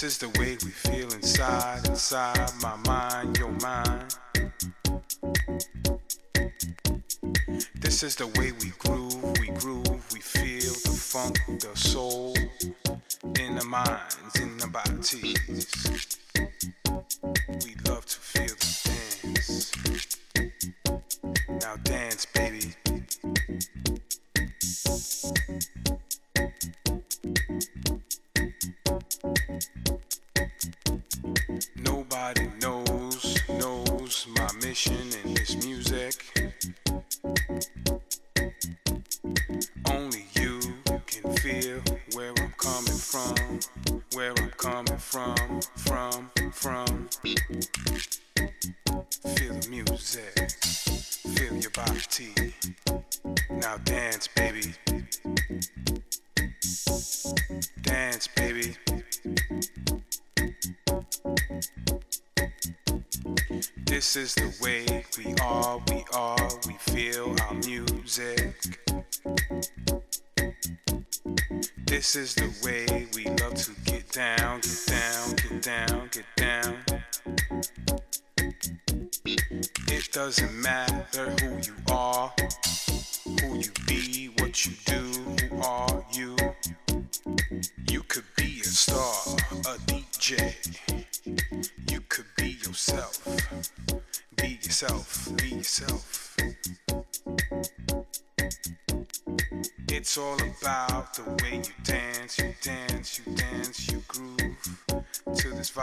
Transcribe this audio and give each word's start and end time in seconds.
This 0.00 0.12
is 0.12 0.18
the 0.18 0.28
way 0.38 0.56
we 0.64 0.70
feel 0.70 1.12
inside, 1.12 1.88
inside 1.88 2.52
my 2.62 2.76
mind, 2.86 3.36
your 3.36 3.50
mind. 3.60 3.97
is 64.18 64.34
the 64.34 64.52
way. 64.60 64.77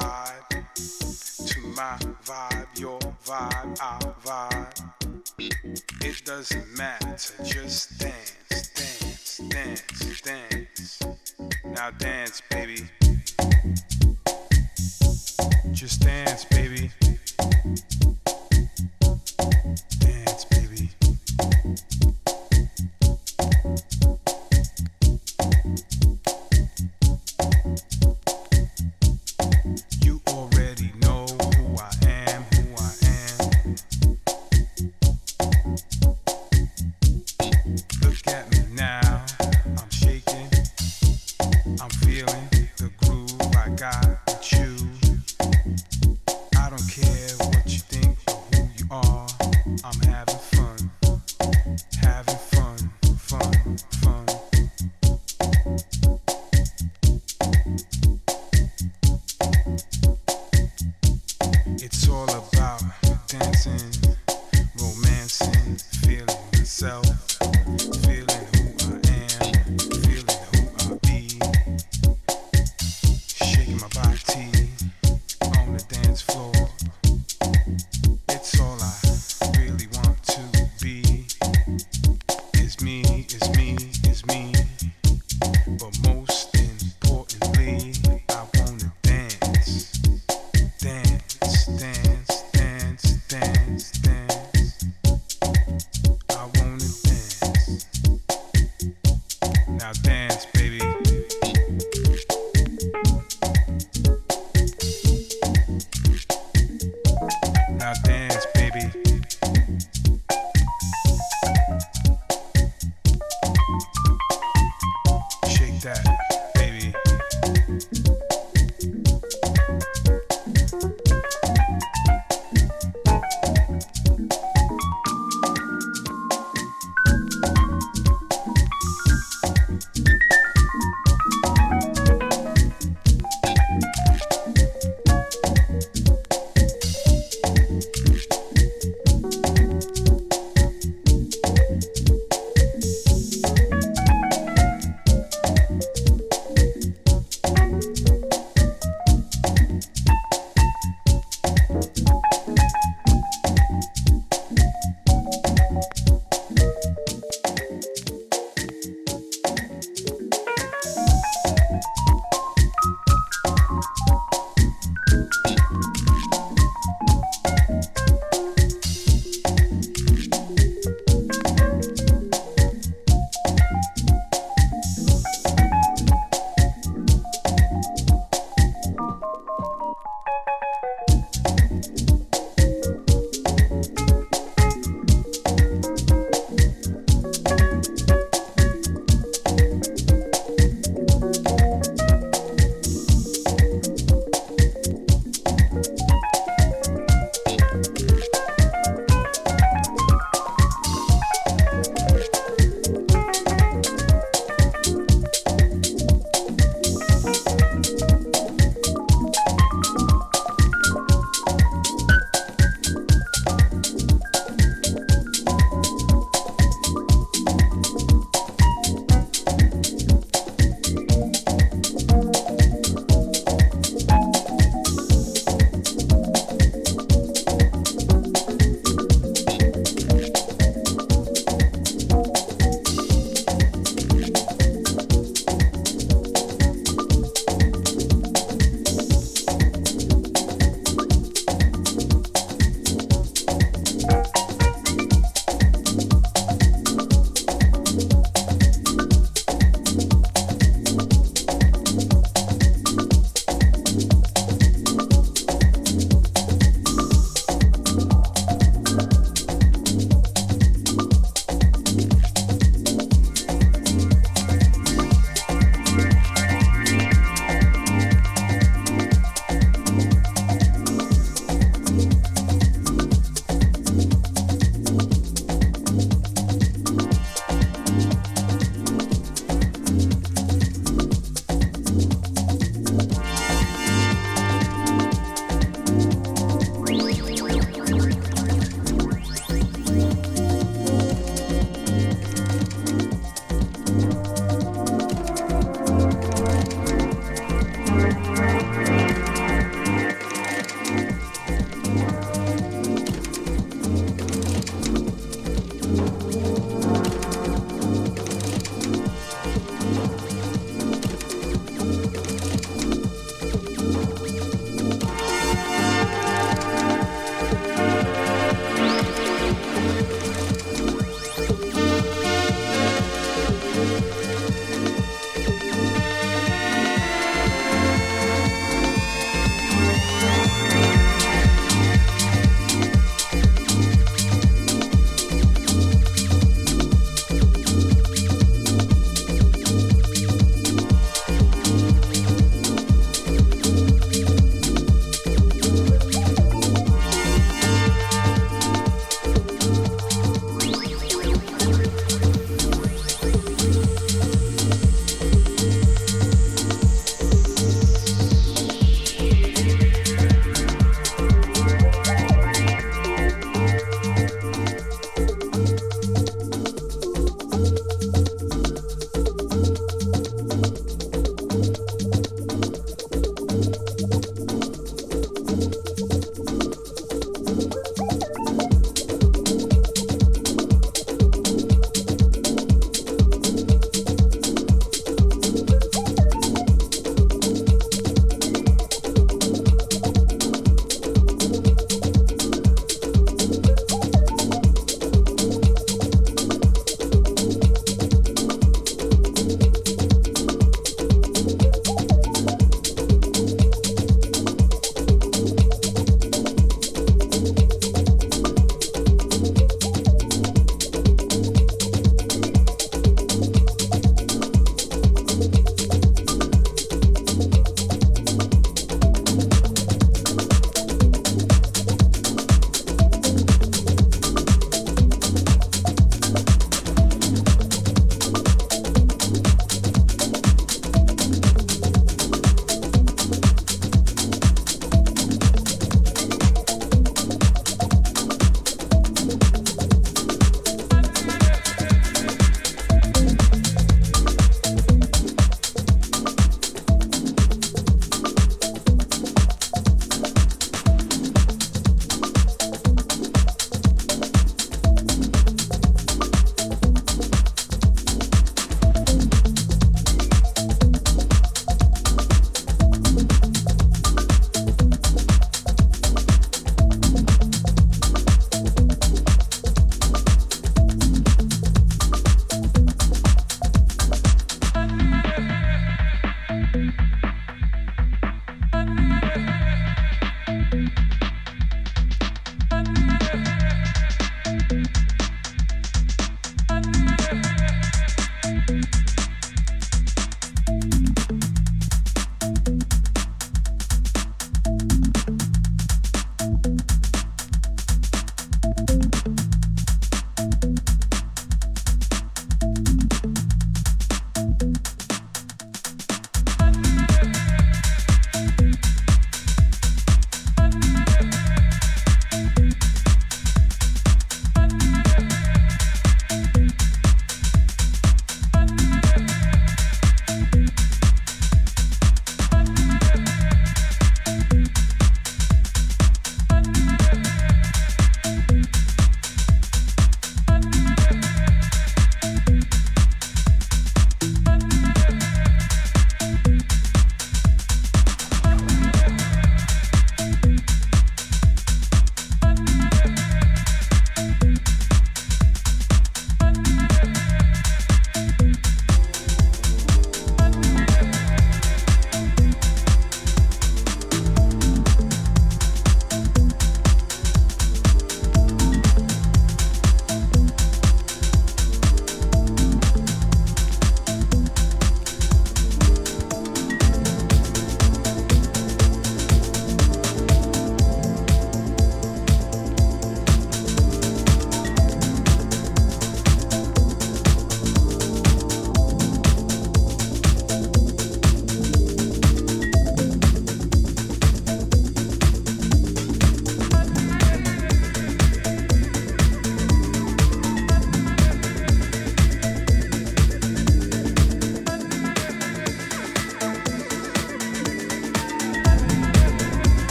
vibe 0.00 1.46
to 1.46 1.60
my 1.68 1.96
vibe, 2.24 2.78
your 2.78 2.98
vibe, 3.24 3.80
our 3.80 4.14
vibe. 4.24 4.90
It 6.02 6.24
doesn't 6.24 6.76
matter, 6.76 7.44
just 7.44 7.98
dance, 7.98 8.68
dance, 8.68 9.40
dance, 9.48 10.20
dance. 10.22 11.02
Now 11.64 11.90
dance, 11.90 12.42
baby. 12.50 12.88
Just 15.72 16.00
dance, 16.02 16.44
baby. 16.46 16.69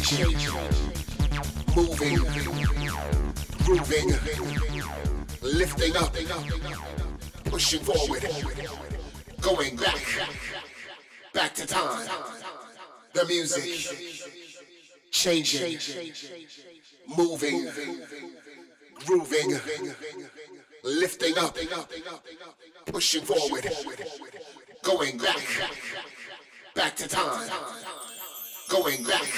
Changing, 0.00 0.38
moving, 1.76 2.16
grooving, 3.64 4.08
lifting 5.42 5.96
up, 5.96 6.16
pushing 7.44 7.80
forward, 7.80 8.26
going 9.42 9.76
back, 9.76 10.02
back 11.34 11.54
to 11.54 11.66
time. 11.66 12.08
The 13.12 13.26
music 13.26 14.24
changing, 15.10 15.78
moving, 17.14 17.68
grooving, 19.04 19.60
lifting 20.82 21.36
up, 21.36 21.58
pushing 22.86 23.24
forward, 23.24 23.70
going 24.82 25.18
back, 25.18 25.46
back 26.74 26.96
to 26.96 27.06
time, 27.08 27.50
going 28.70 29.04
back, 29.04 29.28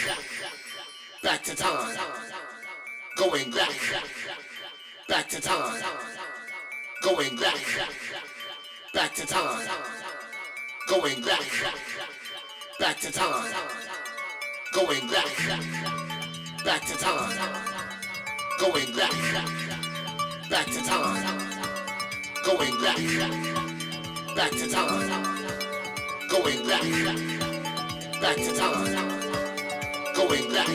back 1.25 1.43
to 1.43 1.57
time, 1.57 1.97
going 3.17 3.51
back, 3.51 3.73
back 5.09 5.27
to 5.27 5.41
time, 5.41 5.83
going 7.03 7.35
back, 7.37 7.57
back 8.93 9.15
to 9.15 9.27
time, 9.27 9.67
going 10.87 11.23
back, 11.23 11.41
back 12.79 13.01
to 13.01 13.11
time, 13.11 13.55
going 14.75 15.09
back, 15.09 15.31
back 16.63 16.85
to 16.85 16.99
time, 16.99 17.39
going 18.61 18.95
back, 18.95 19.15
back 20.51 20.67
to 20.67 20.85
time, 20.85 21.57
going 22.45 22.77
back, 22.83 22.99
back 24.37 24.51
to 24.51 24.69
time, 24.69 25.25
going 26.29 26.67
back, 26.67 28.21
back 28.21 28.37
to 28.37 28.55
time, 28.55 29.24
going 30.15 30.49
back, 30.53 30.69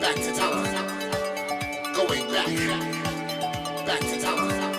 back 0.00 0.14
to 0.14 0.32
time, 0.34 0.64
going 1.94 2.32
back, 2.32 3.86
back 3.86 4.00
to 4.00 4.20
time, 4.20 4.77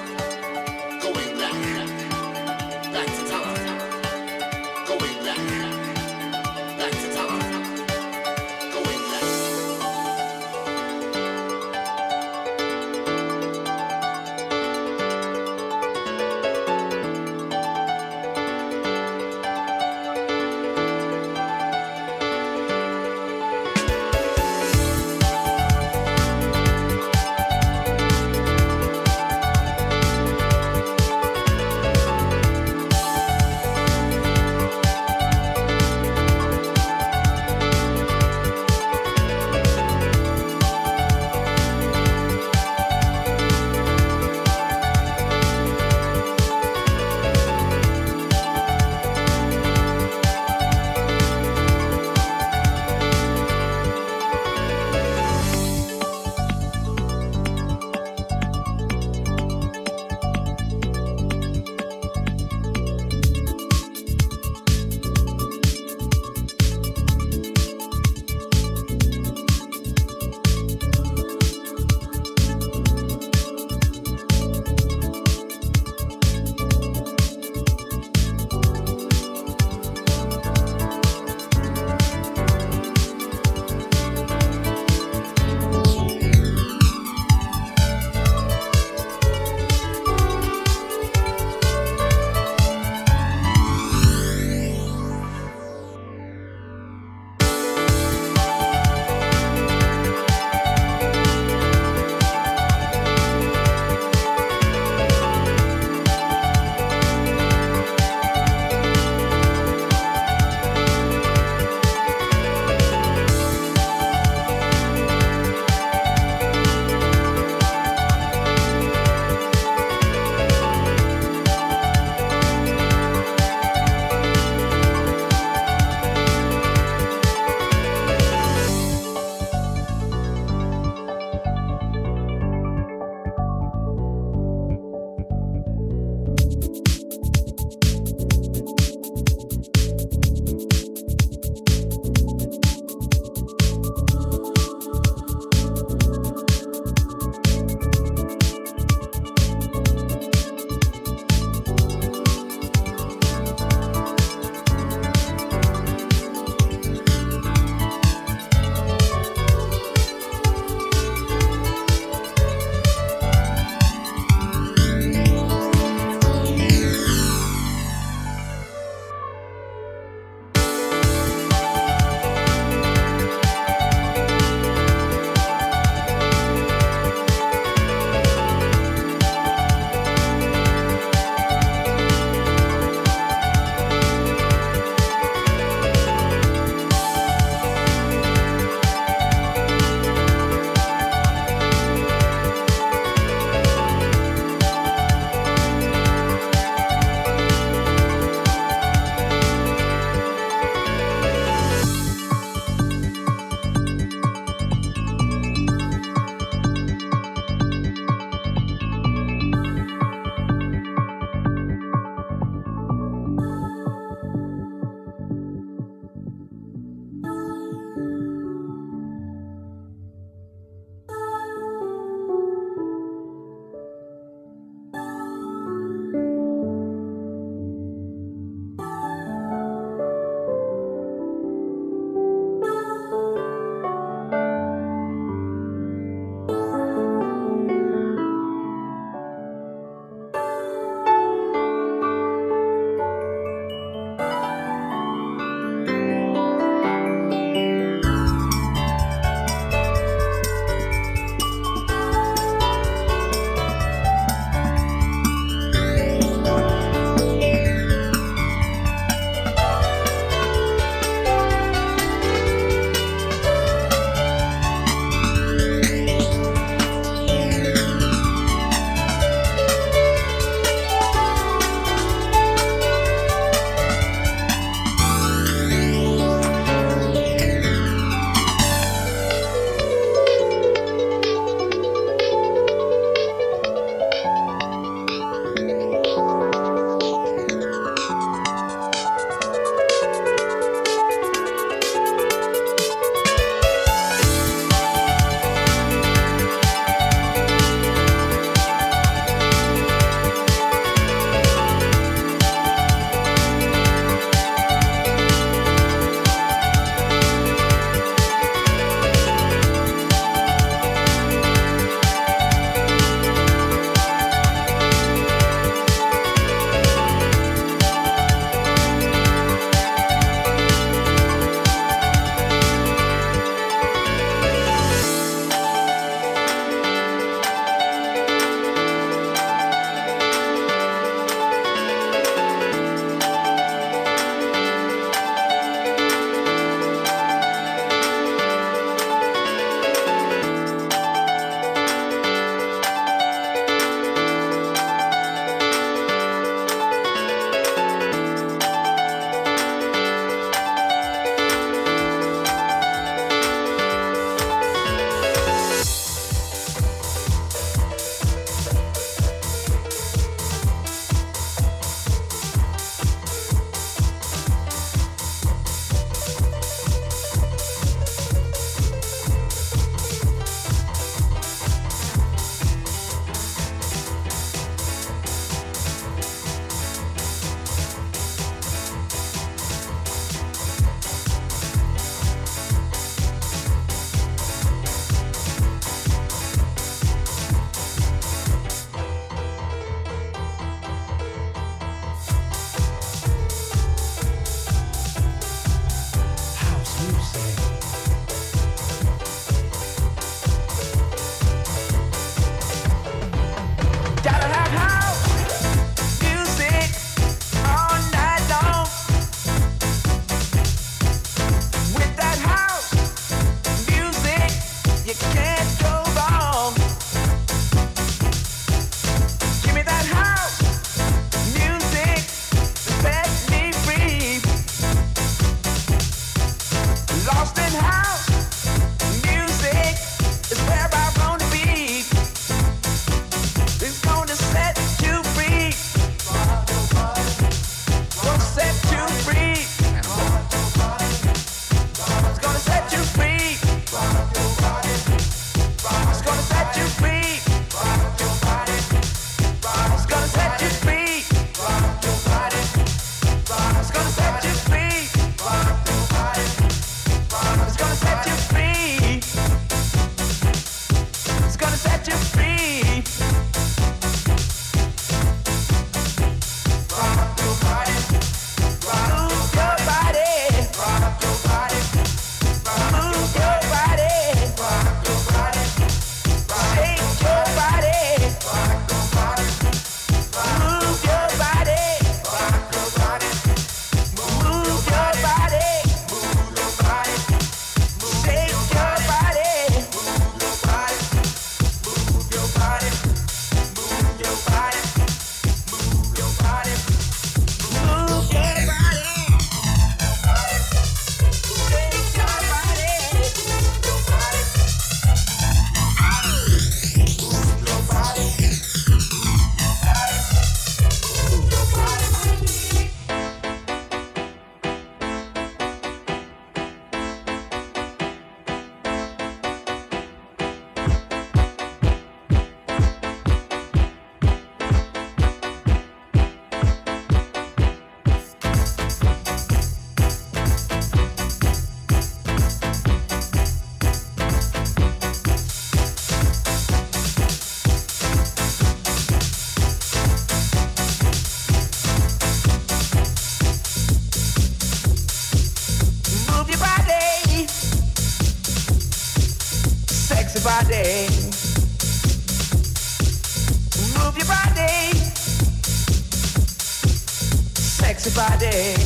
sexy 558.38 558.79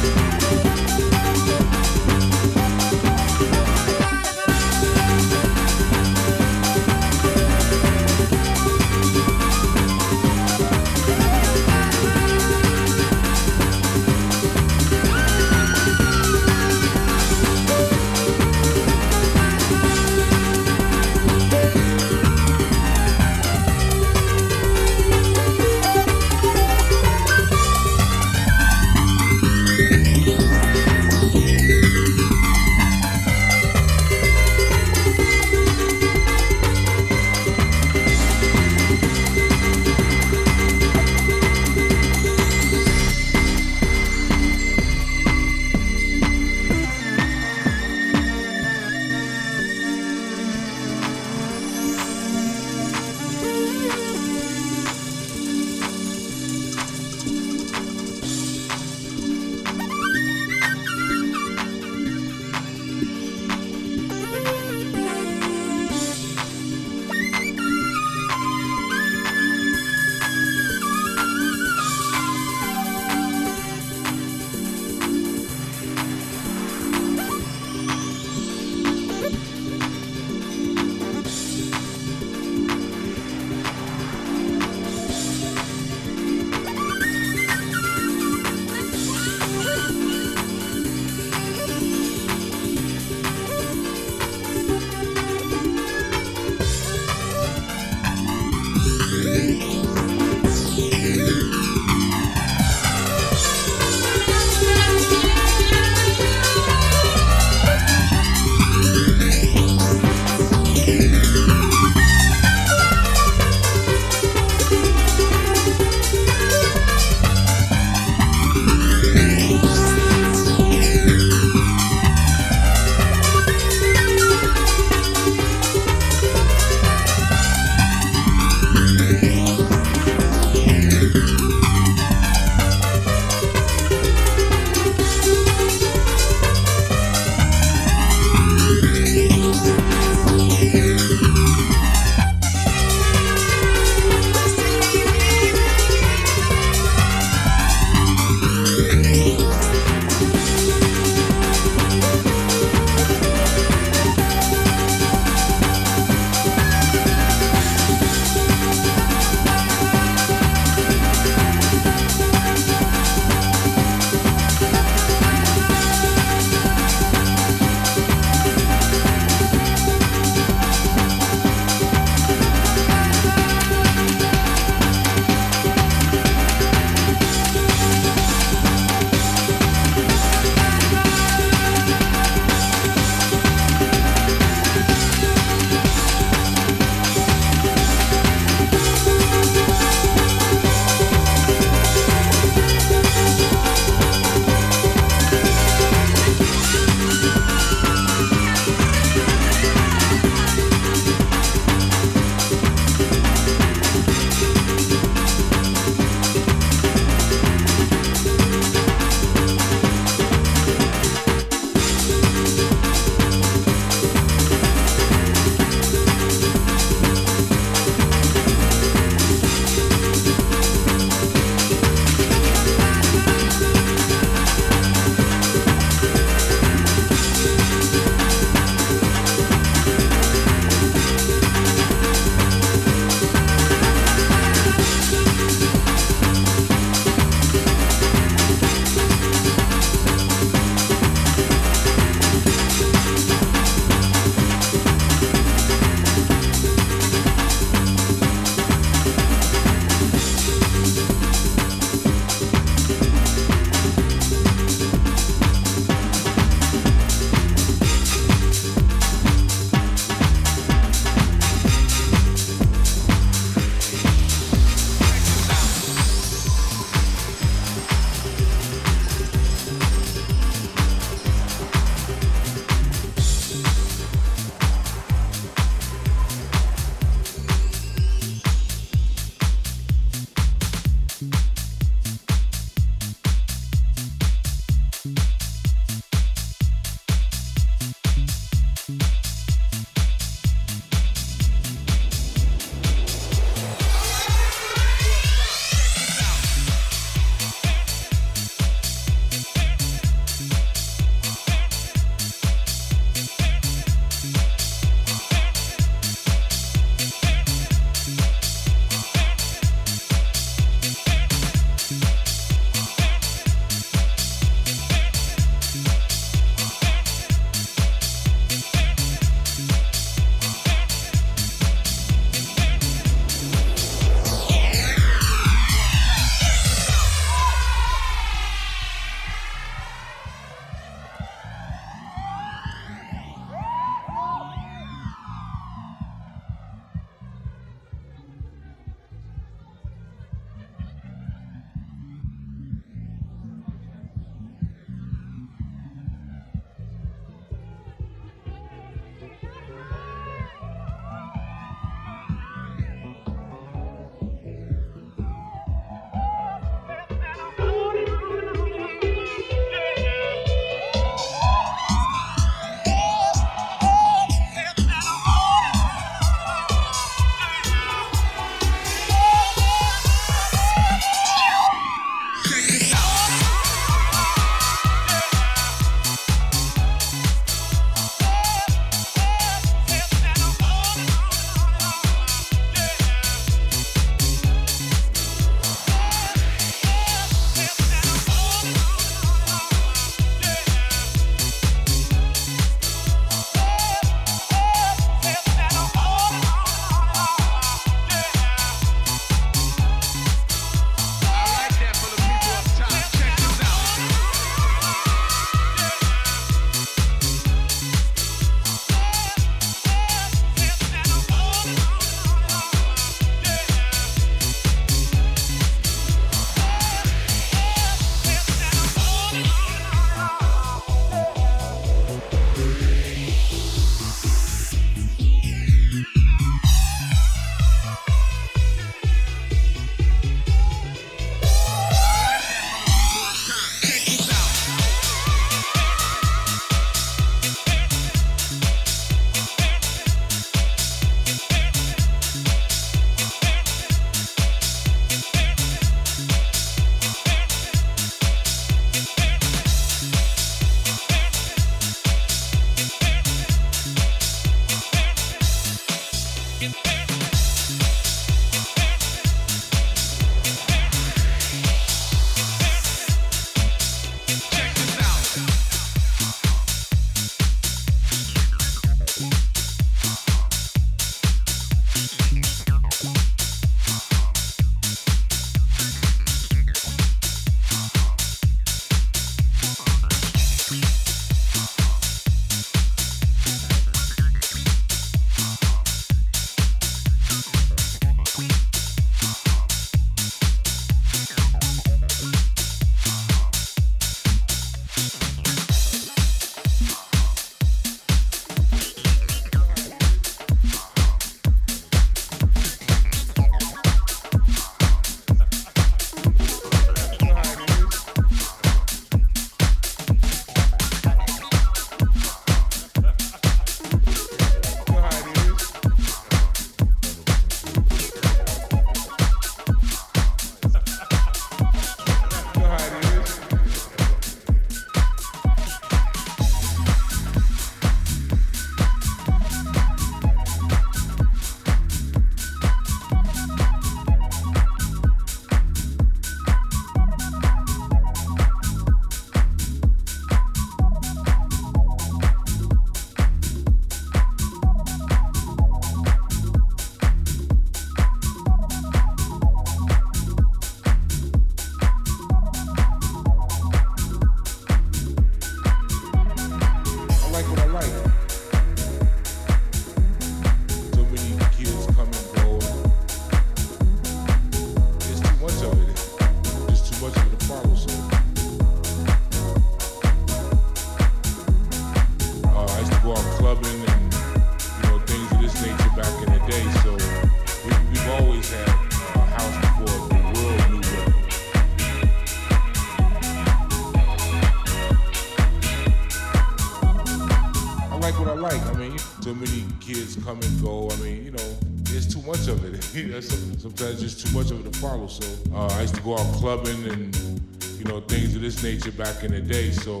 come 590.22 590.40
and 590.40 590.62
go. 590.62 590.90
I 590.90 590.96
mean, 590.96 591.24
you 591.24 591.30
know, 591.30 591.56
there's 591.84 592.12
too 592.12 592.22
much 592.22 592.48
of 592.48 592.64
it. 592.64 592.82
Sometimes 593.22 594.00
there's 594.00 594.22
too 594.22 594.36
much 594.36 594.50
of 594.50 594.64
it 594.64 594.72
to 594.72 594.78
follow. 594.78 595.06
So 595.06 595.26
uh, 595.54 595.66
I 595.66 595.82
used 595.82 595.94
to 595.94 596.02
go 596.02 596.18
out 596.18 596.34
clubbing 596.34 596.84
and 596.90 597.40
you 597.78 597.84
know 597.84 598.00
things 598.00 598.34
of 598.34 598.42
this 598.42 598.62
nature 598.62 598.92
back 598.92 599.24
in 599.24 599.32
the 599.32 599.40
day. 599.40 599.70
So 599.70 600.00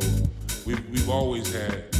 we've, 0.66 0.90
we've 0.90 1.08
always 1.08 1.52
had 1.52 1.93